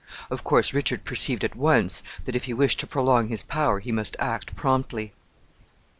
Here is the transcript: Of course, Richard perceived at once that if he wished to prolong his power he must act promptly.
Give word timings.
Of 0.31 0.43
course, 0.43 0.73
Richard 0.73 1.03
perceived 1.03 1.43
at 1.43 1.55
once 1.55 2.01
that 2.25 2.35
if 2.35 2.45
he 2.45 2.55
wished 2.55 2.79
to 2.79 2.87
prolong 2.87 3.27
his 3.27 3.43
power 3.43 3.79
he 3.79 3.91
must 3.91 4.15
act 4.17 4.55
promptly. 4.55 5.13